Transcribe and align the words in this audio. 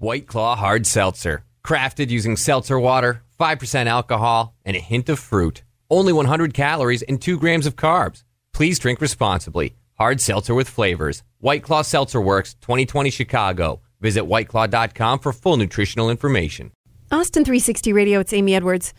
White 0.00 0.26
Claw 0.26 0.56
Hard 0.56 0.86
Seltzer. 0.86 1.44
Crafted 1.62 2.08
using 2.08 2.34
seltzer 2.34 2.80
water, 2.80 3.22
5% 3.38 3.84
alcohol, 3.84 4.54
and 4.64 4.74
a 4.74 4.80
hint 4.80 5.10
of 5.10 5.18
fruit. 5.18 5.62
Only 5.90 6.14
100 6.14 6.54
calories 6.54 7.02
and 7.02 7.20
2 7.20 7.38
grams 7.38 7.66
of 7.66 7.76
carbs. 7.76 8.22
Please 8.54 8.78
drink 8.78 9.02
responsibly. 9.02 9.76
Hard 9.98 10.22
seltzer 10.22 10.54
with 10.54 10.70
flavors. 10.70 11.22
White 11.40 11.62
Claw 11.62 11.82
Seltzer 11.82 12.18
Works, 12.18 12.54
2020 12.62 13.10
Chicago. 13.10 13.82
Visit 14.00 14.22
whiteclaw.com 14.22 15.18
for 15.18 15.34
full 15.34 15.58
nutritional 15.58 16.08
information. 16.08 16.72
Austin 17.12 17.44
360 17.44 17.92
Radio, 17.92 18.20
it's 18.20 18.32
Amy 18.32 18.54
Edwards. 18.54 18.94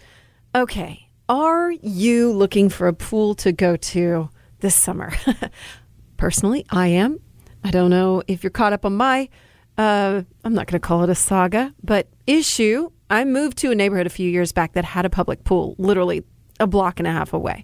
Okay, 0.53 1.07
are 1.27 1.71
you 1.71 2.31
looking 2.31 2.69
for 2.69 2.87
a 2.87 2.93
pool 2.93 3.33
to 3.35 3.51
go 3.51 3.75
to 3.75 4.29
this 4.59 4.75
summer? 4.75 5.11
Personally, 6.17 6.63
I 6.69 6.89
am. 6.89 7.19
I 7.63 7.71
don't 7.71 7.89
know 7.89 8.21
if 8.27 8.43
you're 8.43 8.51
caught 8.51 8.73
up 8.73 8.85
on 8.85 8.95
my, 8.97 9.29
uh, 9.77 10.21
I'm 10.43 10.53
not 10.53 10.67
going 10.67 10.79
to 10.79 10.85
call 10.85 11.03
it 11.03 11.09
a 11.09 11.15
saga, 11.15 11.73
but 11.83 12.07
issue. 12.27 12.91
I 13.09 13.25
moved 13.25 13.57
to 13.59 13.71
a 13.71 13.75
neighborhood 13.75 14.07
a 14.07 14.11
few 14.11 14.29
years 14.29 14.51
back 14.51 14.73
that 14.73 14.85
had 14.85 15.05
a 15.05 15.09
public 15.09 15.43
pool, 15.43 15.75
literally 15.77 16.23
a 16.59 16.67
block 16.67 16.99
and 16.99 17.07
a 17.07 17.11
half 17.11 17.33
away. 17.33 17.63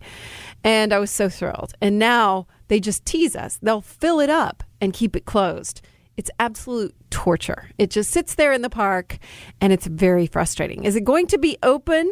And 0.64 0.92
I 0.92 1.00
was 1.00 1.12
so 1.12 1.30
thrilled. 1.30 1.74
And 1.82 2.00
now 2.00 2.48
they 2.68 2.80
just 2.80 3.06
tease 3.06 3.36
us. 3.36 3.60
They'll 3.62 3.82
fill 3.82 4.20
it 4.20 4.30
up 4.30 4.64
and 4.82 4.94
keep 4.94 5.16
it 5.16 5.26
closed. 5.26 5.82
It's 6.18 6.32
absolute 6.40 6.96
torture. 7.12 7.70
It 7.78 7.92
just 7.92 8.10
sits 8.10 8.36
there 8.36 8.52
in 8.52 8.64
the 8.64 8.70
park 8.70 9.20
and 9.62 9.72
it's 9.72 9.86
very 9.86 10.26
frustrating. 10.26 10.84
Is 10.84 10.96
it 10.96 11.04
going 11.04 11.28
to 11.28 11.38
be 11.38 11.58
open 11.62 12.12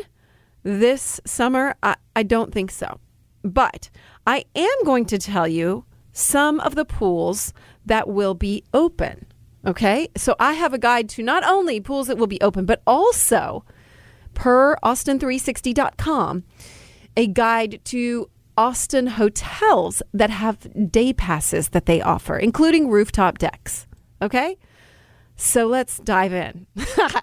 this 0.63 1.19
summer? 1.25 1.75
I, 1.81 1.95
I 2.15 2.23
don't 2.23 2.53
think 2.53 2.69
so. 2.71 2.99
But 3.43 3.89
I 4.27 4.45
am 4.55 4.77
going 4.85 5.05
to 5.05 5.17
tell 5.17 5.47
you 5.47 5.85
some 6.13 6.59
of 6.61 6.75
the 6.75 6.85
pools 6.85 7.53
that 7.85 8.07
will 8.07 8.35
be 8.35 8.63
open. 8.73 9.25
Okay. 9.65 10.09
So 10.15 10.35
I 10.39 10.53
have 10.53 10.73
a 10.73 10.77
guide 10.77 11.09
to 11.09 11.23
not 11.23 11.43
only 11.43 11.79
pools 11.79 12.07
that 12.07 12.17
will 12.17 12.27
be 12.27 12.41
open, 12.41 12.65
but 12.65 12.81
also 12.85 13.63
per 14.33 14.75
Austin360.com, 14.83 16.43
a 17.17 17.27
guide 17.27 17.79
to 17.85 18.29
Austin 18.57 19.07
hotels 19.07 20.01
that 20.13 20.29
have 20.29 20.91
day 20.91 21.13
passes 21.13 21.69
that 21.69 21.85
they 21.85 22.01
offer, 22.01 22.37
including 22.37 22.89
rooftop 22.89 23.37
decks. 23.37 23.87
Okay? 24.21 24.57
So 25.35 25.67
let's 25.67 25.99
dive 25.99 26.33
in. 26.33 26.65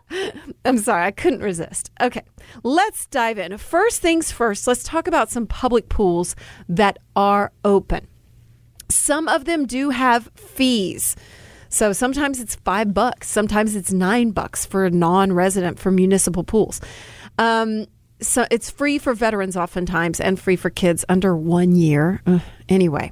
I'm 0.64 0.78
sorry, 0.78 1.04
I 1.06 1.10
couldn't 1.10 1.40
resist. 1.40 1.90
Okay, 2.00 2.22
let's 2.62 3.06
dive 3.06 3.38
in. 3.38 3.56
First 3.56 4.02
things 4.02 4.30
first, 4.30 4.66
let's 4.66 4.82
talk 4.82 5.06
about 5.06 5.30
some 5.30 5.46
public 5.46 5.88
pools 5.88 6.36
that 6.68 6.98
are 7.16 7.52
open. 7.64 8.06
Some 8.90 9.28
of 9.28 9.46
them 9.46 9.64
do 9.66 9.90
have 9.90 10.28
fees. 10.34 11.16
So 11.72 11.94
sometimes 11.94 12.38
it's 12.38 12.54
five 12.56 12.92
bucks, 12.92 13.30
sometimes 13.30 13.74
it's 13.74 13.92
nine 13.92 14.32
bucks 14.32 14.66
for 14.66 14.84
a 14.84 14.90
non 14.90 15.32
resident 15.32 15.78
for 15.78 15.90
municipal 15.90 16.44
pools. 16.44 16.82
Um, 17.38 17.86
so 18.20 18.44
it's 18.50 18.70
free 18.70 18.98
for 18.98 19.14
veterans 19.14 19.56
oftentimes 19.56 20.20
and 20.20 20.38
free 20.38 20.54
for 20.56 20.68
kids 20.68 21.02
under 21.08 21.34
one 21.34 21.74
year. 21.74 22.20
Uh, 22.26 22.40
anyway, 22.68 23.10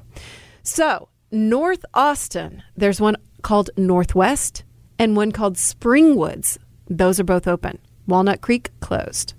so 0.61 1.09
North 1.31 1.83
Austin, 1.95 2.61
there's 2.77 3.01
one 3.01 3.17
called 3.41 3.71
Northwest 3.77 4.63
and 4.99 5.15
one 5.15 5.31
called 5.31 5.55
Springwoods. 5.55 6.59
Those 6.87 7.19
are 7.19 7.23
both 7.23 7.47
open. 7.47 7.79
Walnut 8.05 8.41
Creek 8.41 8.69
closed. 8.79 9.33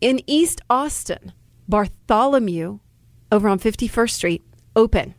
In 0.00 0.20
East 0.28 0.60
Austin, 0.70 1.32
Bartholomew 1.68 2.78
over 3.32 3.48
on 3.48 3.58
51st 3.58 4.10
Street 4.10 4.42
open. 4.76 5.16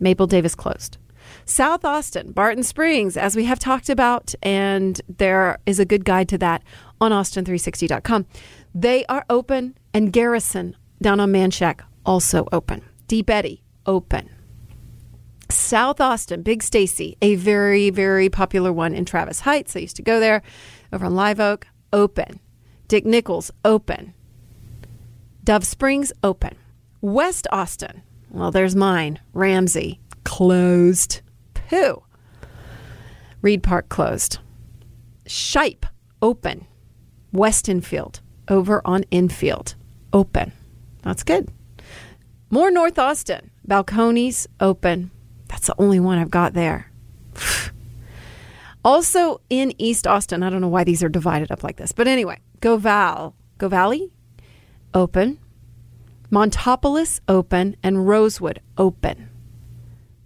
Mabel 0.00 0.26
Davis 0.26 0.54
closed. 0.54 0.96
South 1.44 1.84
Austin, 1.84 2.32
Barton 2.32 2.62
Springs, 2.62 3.16
as 3.16 3.36
we 3.36 3.44
have 3.44 3.58
talked 3.58 3.88
about, 3.88 4.34
and 4.42 5.00
there 5.08 5.58
is 5.66 5.78
a 5.78 5.84
good 5.84 6.04
guide 6.04 6.28
to 6.30 6.38
that 6.38 6.62
on 7.00 7.12
austin360.com. 7.12 8.26
They 8.74 9.04
are 9.06 9.24
open, 9.28 9.76
and 9.92 10.12
Garrison 10.12 10.76
down 11.00 11.20
on 11.20 11.32
Manchac 11.32 11.80
also 12.06 12.46
open. 12.52 12.82
Deep 13.08 13.28
Eddy 13.28 13.62
open. 13.86 14.30
South 15.50 16.00
Austin, 16.00 16.42
Big 16.42 16.62
Stacy, 16.62 17.16
a 17.20 17.34
very, 17.34 17.90
very 17.90 18.28
popular 18.28 18.72
one 18.72 18.94
in 18.94 19.04
Travis 19.04 19.40
Heights. 19.40 19.76
I 19.76 19.80
used 19.80 19.96
to 19.96 20.02
go 20.02 20.18
there 20.18 20.42
over 20.92 21.04
on 21.04 21.14
Live 21.14 21.40
Oak, 21.40 21.66
open. 21.92 22.40
Dick 22.88 23.04
Nichols, 23.04 23.50
open. 23.64 24.14
Dove 25.44 25.66
Springs, 25.66 26.12
open. 26.22 26.56
West 27.00 27.46
Austin, 27.50 28.02
well, 28.30 28.50
there's 28.50 28.76
mine, 28.76 29.18
Ramsey, 29.32 30.00
closed. 30.24 31.21
Pooh. 31.72 32.02
Reed 33.40 33.62
Park 33.62 33.88
closed. 33.88 34.38
Shipe, 35.24 35.86
open. 36.20 36.66
West 37.32 37.64
Westenfield, 37.64 38.20
over 38.48 38.82
on 38.84 39.04
Enfield, 39.10 39.74
open. 40.12 40.52
That's 41.00 41.22
good. 41.22 41.50
More 42.50 42.70
North 42.70 42.98
Austin, 42.98 43.50
Balcones 43.66 44.46
open. 44.60 45.10
That's 45.48 45.68
the 45.68 45.74
only 45.78 45.98
one 45.98 46.18
I've 46.18 46.30
got 46.30 46.52
there. 46.52 46.92
also 48.84 49.40
in 49.48 49.72
East 49.80 50.06
Austin, 50.06 50.42
I 50.42 50.50
don't 50.50 50.60
know 50.60 50.68
why 50.68 50.84
these 50.84 51.02
are 51.02 51.08
divided 51.08 51.50
up 51.50 51.64
like 51.64 51.76
this, 51.78 51.92
but 51.92 52.06
anyway, 52.06 52.38
Goval, 52.60 53.34
Govalle, 53.58 54.10
open. 54.92 55.38
Montopolis, 56.30 57.20
open. 57.28 57.76
And 57.82 58.06
Rosewood, 58.06 58.60
open. 58.76 59.31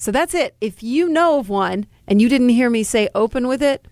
So 0.07 0.13
that's 0.13 0.35
it. 0.35 0.55
If 0.61 0.85
you 0.85 1.09
know 1.09 1.41
of 1.41 1.49
one 1.49 1.85
and 2.07 2.23
you 2.23 2.29
didn't 2.29 2.51
hear 2.51 2.71
me 2.71 2.85
say 2.85 3.09
open 3.13 3.49
with 3.49 3.61
it, 3.61 3.89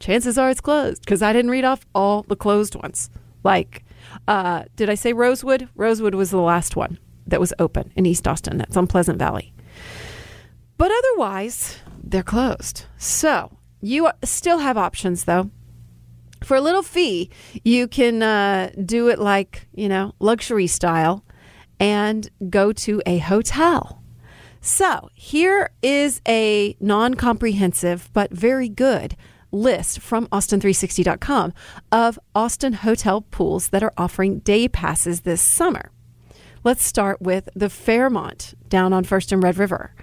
chances 0.00 0.36
are 0.36 0.50
it's 0.50 0.60
closed 0.60 1.02
because 1.02 1.22
I 1.22 1.32
didn't 1.32 1.52
read 1.52 1.64
off 1.64 1.86
all 1.94 2.24
the 2.24 2.34
closed 2.34 2.74
ones. 2.74 3.10
Like, 3.44 3.84
uh, 4.26 4.64
did 4.74 4.90
I 4.90 4.96
say 4.96 5.12
Rosewood? 5.12 5.68
Rosewood 5.76 6.16
was 6.16 6.32
the 6.32 6.40
last 6.40 6.74
one 6.74 6.98
that 7.28 7.38
was 7.38 7.54
open 7.60 7.92
in 7.94 8.06
East 8.06 8.26
Austin. 8.26 8.58
That's 8.58 8.76
on 8.76 8.88
Pleasant 8.88 9.20
Valley. 9.20 9.52
But 10.78 10.90
otherwise, 10.90 11.78
they're 12.02 12.24
closed. 12.24 12.86
So 12.98 13.56
you 13.80 14.10
still 14.24 14.58
have 14.58 14.76
options 14.76 15.26
though. 15.26 15.48
For 16.42 16.56
a 16.56 16.60
little 16.60 16.82
fee, 16.82 17.30
you 17.62 17.86
can 17.86 18.20
uh, 18.20 18.72
do 18.84 19.10
it 19.10 19.20
like, 19.20 19.68
you 19.72 19.88
know, 19.88 20.12
luxury 20.18 20.66
style 20.66 21.24
and 21.78 22.28
go 22.50 22.72
to 22.72 23.00
a 23.06 23.18
hotel. 23.18 24.01
So 24.64 25.10
here 25.14 25.70
is 25.82 26.22
a 26.26 26.76
non 26.78 27.14
comprehensive 27.14 28.08
but 28.12 28.30
very 28.30 28.68
good 28.68 29.16
list 29.50 29.98
from 29.98 30.28
Austin360.com 30.28 31.52
of 31.90 32.16
Austin 32.32 32.72
hotel 32.72 33.22
pools 33.22 33.68
that 33.70 33.82
are 33.82 33.92
offering 33.98 34.38
day 34.38 34.68
passes 34.68 35.22
this 35.22 35.42
summer. 35.42 35.90
Let's 36.62 36.84
start 36.84 37.20
with 37.20 37.48
the 37.56 37.68
Fairmont 37.68 38.54
down 38.68 38.92
on 38.92 39.02
First 39.02 39.32
and 39.32 39.42
Red 39.42 39.58
River. 39.58 39.96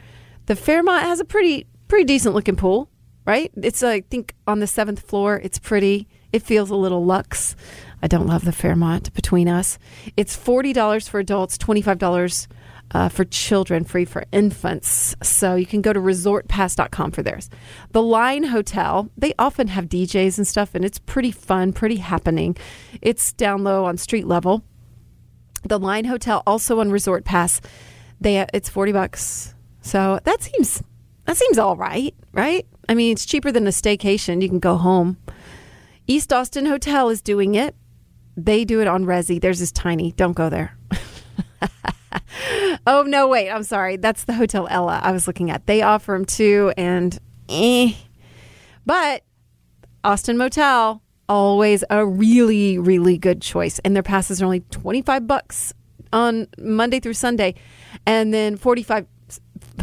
The 0.48 0.58
Fairmont 0.58 1.04
has 1.04 1.22
a 1.22 1.26
pretty 1.26 1.66
pretty 1.88 2.04
decent 2.04 2.36
looking 2.36 2.58
pool, 2.58 2.90
right? 3.26 3.52
It's 3.56 3.82
I 3.82 4.02
think 4.02 4.36
on 4.46 4.60
the 4.60 4.68
seventh 4.68 5.00
floor. 5.00 5.40
It's 5.42 5.58
pretty. 5.58 6.06
It 6.34 6.44
feels 6.44 6.70
a 6.70 6.76
little 6.76 7.06
luxe. 7.06 7.56
I 8.04 8.08
don't 8.08 8.28
love 8.28 8.44
the 8.44 8.52
Fairmont 8.52 9.14
between 9.14 9.48
us. 9.48 9.80
It's 10.18 10.36
forty 10.36 10.74
dollars 10.74 11.08
for 11.08 11.22
adults, 11.22 11.58
twenty 11.58 11.82
five 11.82 11.98
dollars 11.98 12.50
uh, 12.92 13.10
for 13.10 13.26
children, 13.26 13.84
free 13.84 14.06
for 14.06 14.24
infants. 14.32 15.16
So 15.22 15.56
you 15.56 15.66
can 15.66 15.82
go 15.82 15.94
to 15.94 16.00
resortpass.com 16.00 17.12
for 17.12 17.24
theirs. 17.24 17.50
The 17.92 18.02
Line 18.02 18.44
Hotel, 18.46 19.10
they 19.18 19.34
often 19.38 19.68
have 19.68 19.86
DJs 19.86 20.38
and 20.38 20.48
stuff, 20.48 20.76
and 20.76 20.84
it's 20.84 21.00
pretty 21.00 21.32
fun, 21.32 21.74
pretty 21.74 21.98
happening. 21.98 22.58
It's 23.02 23.34
down 23.34 23.64
low 23.64 23.86
on 23.86 23.98
street 23.98 24.26
level. 24.28 24.64
The 25.64 25.80
Line 25.80 26.06
Hotel, 26.06 26.42
also 26.48 26.80
on 26.80 26.90
Resort 26.92 27.26
Pass, 27.26 27.62
they 28.22 28.46
it's 28.54 28.70
forty 28.70 28.92
bucks 28.92 29.54
so 29.82 30.20
that 30.24 30.42
seems 30.42 30.84
that 31.26 31.38
seems 31.38 31.58
all 31.58 31.76
right, 31.76 32.14
right? 32.32 32.66
I 32.88 32.96
mean, 32.96 33.12
it's 33.12 33.26
cheaper 33.26 33.52
than 33.52 33.68
a 33.68 33.72
staycation. 33.72 34.42
You 34.42 34.50
can 34.50 34.60
go 34.60 34.78
home. 34.78 35.18
East 36.08 36.34
Austin 36.34 36.66
Hotel 36.66 37.10
is 37.10 37.22
doing 37.22 37.56
it. 37.56 37.76
They 38.36 38.66
do 38.66 38.82
it 38.82 38.88
on 38.88 39.06
Resy. 39.06 39.40
There's 39.40 39.60
this 39.60 39.72
tiny. 39.72 40.12
Don't 40.14 40.34
go 40.34 40.50
there. 40.50 40.78
oh 42.90 43.04
no, 43.04 43.28
wait. 43.28 43.50
I'm 43.50 43.64
sorry. 43.64 43.96
That's 43.96 44.26
the 44.26 44.34
Hotel 44.34 44.68
Ella 44.70 45.00
I 45.02 45.12
was 45.12 45.28
looking 45.28 45.52
at. 45.52 45.66
They 45.68 45.82
offer 45.82 46.12
them 46.12 46.26
too, 46.26 46.74
and 46.76 47.18
eh. 47.48 47.94
But 48.86 49.24
Austin 50.04 50.38
Motel 50.38 51.02
always 51.30 51.84
a 51.92 52.06
really 52.06 52.80
really 52.80 53.18
good 53.18 53.42
choice, 53.42 53.80
and 53.80 53.96
their 53.96 54.04
passes 54.04 54.42
are 54.42 54.46
only 54.46 54.62
25 54.72 55.28
bucks 55.28 55.74
on 56.12 56.48
Monday 56.58 57.00
through 57.00 57.14
Sunday, 57.14 57.54
and 58.06 58.34
then 58.34 58.58
45 58.58 59.06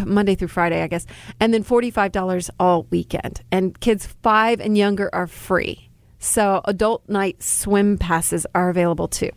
Monday 0.05 0.35
through 0.35 0.49
Friday, 0.49 0.83
I 0.83 0.89
guess, 0.89 1.07
and 1.41 1.55
then 1.55 1.65
$45 1.65 2.51
all 2.59 2.87
weekend. 2.91 3.41
And 3.53 3.79
kids 3.81 4.07
five 4.23 4.61
and 4.61 4.77
younger 4.77 5.09
are 5.15 5.27
free. 5.27 5.89
So 6.19 6.61
adult 6.65 7.09
night 7.09 7.43
swim 7.43 7.99
passes 7.99 8.47
are 8.55 8.69
available 8.69 9.07
too. 9.07 9.31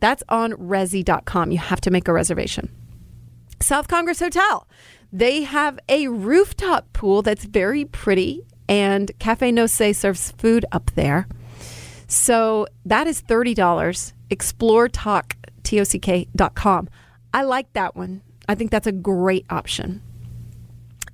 That's 0.00 0.22
on 0.28 0.52
resy.com. 0.52 1.50
You 1.50 1.58
have 1.58 1.80
to 1.82 1.90
make 1.90 2.08
a 2.08 2.12
reservation. 2.12 2.70
South 3.60 3.88
Congress 3.88 4.20
Hotel. 4.20 4.66
They 5.12 5.42
have 5.42 5.78
a 5.88 6.08
rooftop 6.08 6.92
pool 6.92 7.22
that's 7.22 7.44
very 7.44 7.84
pretty 7.84 8.44
and 8.68 9.10
Cafe 9.18 9.50
No 9.52 9.64
Sé 9.64 9.94
serves 9.94 10.32
food 10.32 10.64
up 10.72 10.90
there. 10.94 11.28
So 12.08 12.66
that 12.84 13.06
is 13.06 13.22
$30. 13.22 14.12
Explore 14.30 14.88
Tock, 14.88 15.36
T-O-C-K.com. 15.62 16.88
I 17.32 17.42
like 17.42 17.72
that 17.72 17.96
one. 17.96 18.22
I 18.48 18.54
think 18.54 18.70
that's 18.70 18.86
a 18.86 18.92
great 18.92 19.46
option. 19.50 20.02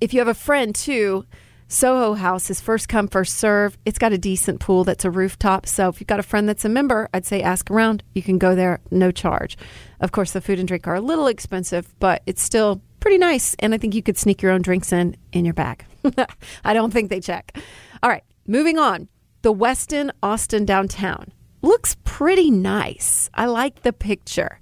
If 0.01 0.13
you 0.13 0.19
have 0.19 0.27
a 0.27 0.33
friend 0.33 0.73
too, 0.75 1.25
Soho 1.73 2.13
House 2.13 2.51
is 2.51 2.61
first 2.61 2.87
come, 2.87 3.07
first 3.07 3.35
serve. 3.35 3.79
It's 3.83 3.97
got 3.97 4.13
a 4.13 4.17
decent 4.19 4.59
pool 4.59 4.83
that's 4.83 5.05
a 5.05 5.09
rooftop. 5.09 5.65
So 5.65 5.89
if 5.89 5.99
you've 5.99 6.07
got 6.07 6.19
a 6.19 6.23
friend 6.23 6.47
that's 6.47 6.65
a 6.65 6.69
member, 6.69 7.09
I'd 7.15 7.25
say 7.25 7.41
ask 7.41 7.71
around. 7.71 8.03
You 8.13 8.21
can 8.21 8.37
go 8.37 8.53
there, 8.53 8.79
no 8.91 9.09
charge. 9.09 9.57
Of 9.99 10.11
course, 10.11 10.33
the 10.33 10.39
food 10.39 10.59
and 10.59 10.67
drink 10.67 10.87
are 10.87 10.93
a 10.93 11.01
little 11.01 11.25
expensive, 11.25 11.91
but 11.97 12.21
it's 12.27 12.43
still 12.43 12.79
pretty 12.99 13.17
nice. 13.17 13.55
And 13.57 13.73
I 13.73 13.79
think 13.79 13.95
you 13.95 14.03
could 14.03 14.19
sneak 14.19 14.39
your 14.39 14.51
own 14.51 14.61
drinks 14.61 14.93
in 14.93 15.17
in 15.31 15.45
your 15.45 15.55
bag. 15.55 15.83
I 16.63 16.75
don't 16.75 16.93
think 16.93 17.09
they 17.09 17.19
check. 17.19 17.57
All 18.03 18.09
right, 18.09 18.23
moving 18.45 18.77
on. 18.77 19.07
The 19.41 19.51
Westin 19.51 20.11
Austin 20.21 20.65
downtown 20.65 21.33
looks 21.63 21.97
pretty 22.03 22.51
nice. 22.51 23.31
I 23.33 23.47
like 23.47 23.81
the 23.81 23.93
picture. 23.93 24.59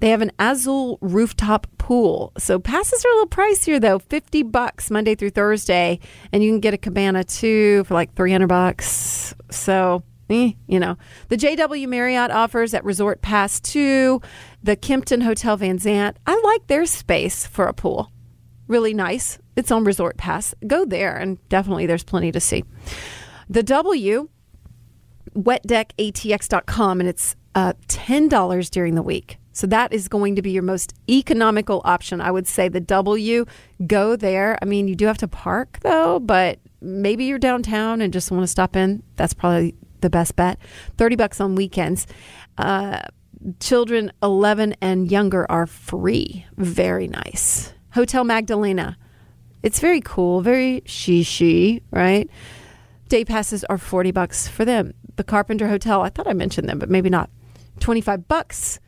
They 0.00 0.10
have 0.10 0.22
an 0.22 0.32
Azul 0.38 0.98
rooftop 1.00 1.66
pool. 1.78 2.32
So 2.38 2.58
passes 2.58 3.04
are 3.04 3.08
a 3.08 3.14
little 3.14 3.28
pricier 3.28 3.80
though, 3.80 3.98
50 3.98 4.42
bucks 4.44 4.90
Monday 4.90 5.14
through 5.14 5.30
Thursday, 5.30 6.00
and 6.32 6.42
you 6.42 6.50
can 6.50 6.60
get 6.60 6.74
a 6.74 6.78
cabana 6.78 7.24
too 7.24 7.84
for 7.84 7.94
like 7.94 8.14
300 8.14 8.46
bucks. 8.46 9.34
So, 9.50 10.02
eh, 10.30 10.52
you 10.66 10.80
know. 10.80 10.96
The 11.28 11.36
JW 11.36 11.88
Marriott 11.88 12.30
offers 12.30 12.74
at 12.74 12.84
Resort 12.84 13.22
Pass 13.22 13.60
2, 13.60 14.20
the 14.62 14.76
Kimpton 14.76 15.22
Hotel 15.22 15.56
Van 15.56 15.78
Zandt. 15.78 16.18
I 16.26 16.40
like 16.44 16.66
their 16.66 16.86
space 16.86 17.46
for 17.46 17.66
a 17.66 17.74
pool. 17.74 18.10
Really 18.66 18.94
nice. 18.94 19.38
It's 19.56 19.70
on 19.70 19.84
Resort 19.84 20.16
Pass. 20.16 20.54
Go 20.66 20.84
there 20.84 21.16
and 21.16 21.38
definitely 21.48 21.86
there's 21.86 22.04
plenty 22.04 22.32
to 22.32 22.40
see. 22.40 22.64
The 23.48 23.62
W 23.62 24.28
wetdeckatx.com 25.34 27.00
and 27.00 27.08
it's 27.08 27.36
uh, 27.54 27.72
$10 27.88 28.70
during 28.70 28.94
the 28.94 29.02
week. 29.02 29.38
So 29.54 29.66
that 29.68 29.92
is 29.92 30.08
going 30.08 30.36
to 30.36 30.42
be 30.42 30.50
your 30.50 30.64
most 30.64 30.94
economical 31.08 31.80
option. 31.84 32.20
I 32.20 32.30
would 32.30 32.46
say 32.46 32.68
the 32.68 32.80
W, 32.80 33.46
go 33.86 34.16
there. 34.16 34.58
I 34.60 34.64
mean, 34.64 34.88
you 34.88 34.96
do 34.96 35.06
have 35.06 35.18
to 35.18 35.28
park 35.28 35.78
though, 35.80 36.18
but 36.18 36.58
maybe 36.82 37.24
you're 37.24 37.38
downtown 37.38 38.00
and 38.00 38.12
just 38.12 38.30
want 38.30 38.42
to 38.42 38.48
stop 38.48 38.76
in. 38.76 39.02
That's 39.16 39.32
probably 39.32 39.74
the 40.00 40.10
best 40.10 40.36
bet. 40.36 40.58
30 40.98 41.16
bucks 41.16 41.40
on 41.40 41.54
weekends. 41.54 42.06
Uh, 42.58 43.00
children 43.60 44.12
11 44.22 44.74
and 44.80 45.10
younger 45.10 45.50
are 45.50 45.66
free. 45.66 46.44
Very 46.56 47.06
nice. 47.08 47.72
Hotel 47.92 48.24
Magdalena. 48.24 48.98
It's 49.62 49.80
very 49.80 50.00
cool, 50.00 50.40
very 50.40 50.82
she 50.84 51.80
right? 51.92 52.28
Day 53.08 53.24
passes 53.24 53.64
are 53.64 53.78
40 53.78 54.10
bucks 54.10 54.48
for 54.48 54.64
them. 54.64 54.94
The 55.16 55.24
Carpenter 55.24 55.68
Hotel, 55.68 56.02
I 56.02 56.08
thought 56.08 56.26
I 56.26 56.32
mentioned 56.32 56.68
them, 56.68 56.80
but 56.80 56.90
maybe 56.90 57.08
not. 57.08 57.30
25 57.80 58.26
bucks. 58.26 58.80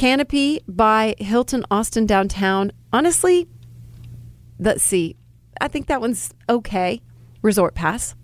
Canopy 0.00 0.62
by 0.66 1.14
Hilton 1.18 1.62
Austin 1.70 2.06
downtown. 2.06 2.72
Honestly, 2.90 3.46
let's 4.58 4.82
see. 4.82 5.14
I 5.60 5.68
think 5.68 5.88
that 5.88 6.00
one's 6.00 6.32
okay. 6.48 7.02
Resort 7.42 7.74
Pass. 7.74 8.14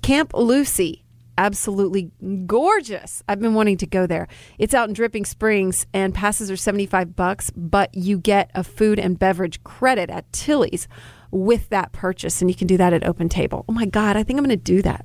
Camp 0.00 0.32
Lucy. 0.32 1.04
Absolutely 1.36 2.10
gorgeous. 2.46 3.22
I've 3.28 3.38
been 3.38 3.52
wanting 3.52 3.76
to 3.78 3.86
go 3.86 4.06
there. 4.06 4.28
It's 4.56 4.72
out 4.72 4.88
in 4.88 4.94
Dripping 4.94 5.26
Springs 5.26 5.86
and 5.92 6.14
passes 6.14 6.50
are 6.50 6.56
75 6.56 7.14
bucks, 7.14 7.50
but 7.54 7.94
you 7.94 8.16
get 8.16 8.50
a 8.54 8.64
food 8.64 8.98
and 8.98 9.18
beverage 9.18 9.62
credit 9.62 10.08
at 10.08 10.32
Tillie's 10.32 10.88
with 11.30 11.68
that 11.68 11.92
purchase 11.92 12.40
and 12.40 12.50
you 12.50 12.56
can 12.56 12.66
do 12.66 12.78
that 12.78 12.94
at 12.94 13.04
Open 13.06 13.28
Table. 13.28 13.66
Oh 13.68 13.74
my 13.74 13.84
god, 13.84 14.16
I 14.16 14.22
think 14.22 14.38
I'm 14.38 14.44
going 14.46 14.58
to 14.58 14.64
do 14.64 14.80
that. 14.80 15.04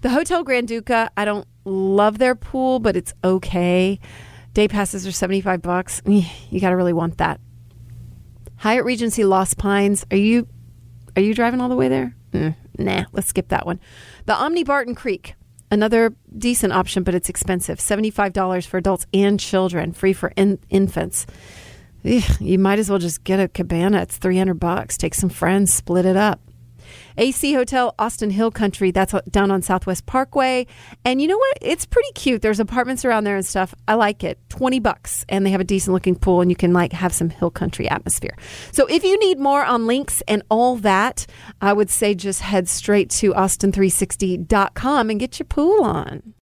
The 0.00 0.08
Hotel 0.08 0.42
Granduca, 0.42 1.10
I 1.18 1.26
don't 1.26 1.46
love 1.66 2.16
their 2.16 2.34
pool, 2.34 2.78
but 2.78 2.96
it's 2.96 3.12
okay. 3.22 4.00
Day 4.54 4.68
passes 4.68 5.06
are 5.06 5.12
75 5.12 5.60
bucks. 5.62 6.00
You 6.06 6.60
got 6.60 6.70
to 6.70 6.76
really 6.76 6.92
want 6.92 7.18
that. 7.18 7.40
Hyatt 8.56 8.84
Regency 8.84 9.24
Lost 9.24 9.58
Pines. 9.58 10.06
Are 10.10 10.16
you 10.16 10.46
are 11.16 11.22
you 11.22 11.34
driving 11.34 11.60
all 11.60 11.68
the 11.68 11.76
way 11.76 11.88
there? 11.88 12.16
Mm, 12.32 12.54
nah, 12.78 13.04
let's 13.12 13.28
skip 13.28 13.48
that 13.48 13.66
one. 13.66 13.78
The 14.26 14.34
Omni 14.34 14.64
Barton 14.64 14.94
Creek. 14.94 15.34
Another 15.70 16.14
decent 16.36 16.72
option, 16.72 17.02
but 17.02 17.14
it's 17.14 17.28
expensive. 17.28 17.78
$75 17.78 18.66
for 18.66 18.76
adults 18.78 19.06
and 19.12 19.40
children, 19.40 19.92
free 19.92 20.12
for 20.12 20.32
in- 20.36 20.58
infants. 20.70 21.26
You 22.04 22.58
might 22.58 22.78
as 22.78 22.90
well 22.90 22.98
just 22.98 23.24
get 23.24 23.40
a 23.40 23.48
cabana. 23.48 24.02
It's 24.02 24.18
300 24.18 24.54
bucks. 24.54 24.96
Take 24.96 25.14
some 25.14 25.30
friends, 25.30 25.72
split 25.72 26.04
it 26.04 26.16
up. 26.16 26.38
AC 27.16 27.54
Hotel 27.54 27.94
Austin 27.98 28.30
Hill 28.30 28.50
Country. 28.50 28.90
That's 28.90 29.14
down 29.30 29.50
on 29.50 29.62
Southwest 29.62 30.06
Parkway. 30.06 30.66
And 31.04 31.20
you 31.20 31.28
know 31.28 31.38
what? 31.38 31.58
It's 31.60 31.84
pretty 31.84 32.10
cute. 32.14 32.42
There's 32.42 32.60
apartments 32.60 33.04
around 33.04 33.24
there 33.24 33.36
and 33.36 33.46
stuff. 33.46 33.74
I 33.86 33.94
like 33.94 34.24
it. 34.24 34.38
20 34.48 34.80
bucks 34.80 35.24
and 35.28 35.46
they 35.46 35.50
have 35.50 35.60
a 35.60 35.64
decent 35.64 35.94
looking 35.94 36.16
pool 36.16 36.40
and 36.40 36.50
you 36.50 36.56
can 36.56 36.72
like 36.72 36.92
have 36.92 37.12
some 37.12 37.30
hill 37.30 37.50
country 37.50 37.88
atmosphere. 37.88 38.36
So 38.72 38.86
if 38.86 39.04
you 39.04 39.18
need 39.18 39.38
more 39.38 39.64
on 39.64 39.86
links 39.86 40.22
and 40.28 40.42
all 40.50 40.76
that, 40.76 41.26
I 41.60 41.72
would 41.72 41.90
say 41.90 42.14
just 42.14 42.40
head 42.40 42.68
straight 42.68 43.10
to 43.10 43.32
austin360.com 43.32 45.10
and 45.10 45.20
get 45.20 45.38
your 45.38 45.46
pool 45.46 45.82
on. 45.82 46.34